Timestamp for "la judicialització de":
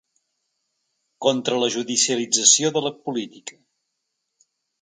1.63-2.83